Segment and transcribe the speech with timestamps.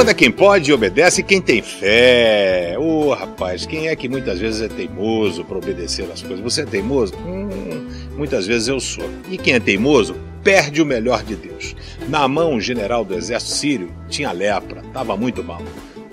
[0.00, 2.74] Manda quem pode e obedece quem tem fé.
[2.78, 6.40] Ô oh, rapaz, quem é que muitas vezes é teimoso para obedecer as coisas?
[6.40, 7.12] Você é teimoso?
[7.18, 7.86] Hum,
[8.16, 9.04] muitas vezes eu sou.
[9.30, 11.76] E quem é teimoso perde o melhor de Deus.
[12.08, 15.60] Na mão, o general do exército sírio tinha lepra, estava muito mal.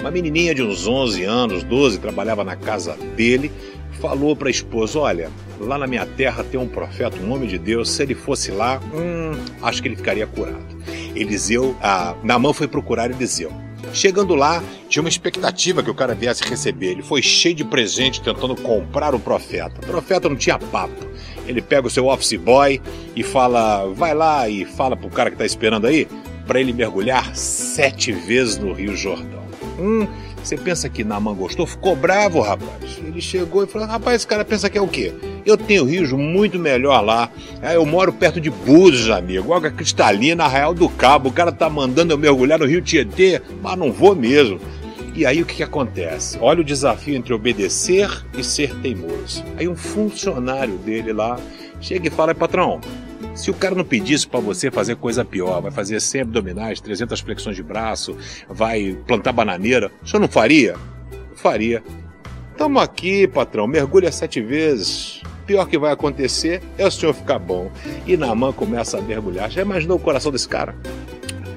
[0.00, 3.52] Uma menininha de uns 11 anos, 12, trabalhava na casa dele,
[4.00, 5.30] falou para a esposa: Olha,
[5.60, 8.80] lá na minha terra tem um profeta, um homem de Deus, se ele fosse lá,
[8.92, 10.66] hum, acho que ele ficaria curado.
[11.14, 13.65] Eliseu, a Namã foi procurar Eliseu.
[13.92, 16.92] Chegando lá, tinha uma expectativa que o cara viesse receber.
[16.92, 19.80] Ele foi cheio de presente tentando comprar o profeta.
[19.82, 21.06] O profeta não tinha papo.
[21.46, 22.80] Ele pega o seu office boy
[23.14, 26.08] e fala: vai lá e fala pro cara que tá esperando aí
[26.46, 29.44] para ele mergulhar sete vezes no Rio Jordão.
[29.78, 30.06] Hum,
[30.46, 31.66] você pensa que Naman gostou?
[31.66, 33.00] Ficou bravo, rapaz.
[33.04, 35.12] Ele chegou e falou: rapaz, esse cara pensa que é o quê?
[35.44, 37.28] Eu tenho rios muito melhor lá.
[37.60, 39.52] É, eu moro perto de Búzios, amigo.
[39.52, 41.30] Água cristalina, Arraial do Cabo.
[41.30, 44.60] O cara tá mandando eu mergulhar no Rio Tietê, mas não vou mesmo.
[45.16, 46.38] E aí o que, que acontece?
[46.40, 49.42] Olha o desafio entre obedecer e ser teimoso.
[49.56, 51.40] Aí um funcionário dele lá
[51.80, 52.80] chega e fala: patrão,
[53.34, 57.20] se o cara não pedisse para você fazer coisa pior, vai fazer 100 abdominais, 300
[57.20, 58.16] flexões de braço,
[58.48, 60.76] vai plantar bananeira, o senhor não faria?
[61.36, 61.82] faria.
[62.56, 65.20] Tamo aqui, patrão, mergulha sete vezes.
[65.46, 67.70] Pior que vai acontecer é o senhor ficar bom.
[68.06, 69.50] E Naman começa a mergulhar.
[69.50, 70.74] Já imaginou o coração desse cara?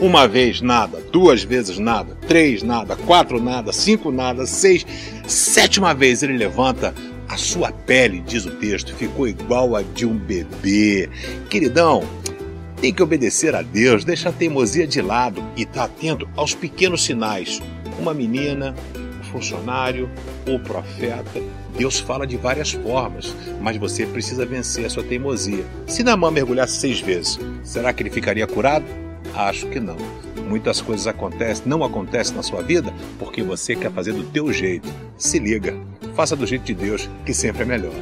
[0.00, 4.84] Uma vez nada, duas vezes nada, três nada, quatro nada, cinco nada, seis,
[5.26, 6.94] sétima vez ele levanta,
[7.36, 11.08] sua pele, diz o texto, ficou igual a de um bebê.
[11.50, 12.02] Queridão,
[12.80, 16.54] tem que obedecer a Deus, deixa a teimosia de lado e estar tá atento aos
[16.54, 17.60] pequenos sinais.
[17.98, 20.10] Uma menina, um funcionário,
[20.46, 21.40] o um profeta.
[21.76, 25.64] Deus fala de várias formas, mas você precisa vencer a sua teimosia.
[25.86, 28.86] Se Namã mergulhasse seis vezes, será que ele ficaria curado?
[29.34, 29.96] Acho que não.
[30.48, 34.88] Muitas coisas acontecem, não acontecem na sua vida porque você quer fazer do teu jeito.
[35.18, 35.74] Se liga,
[36.16, 37.92] faça do jeito de Deus, que sempre é melhor.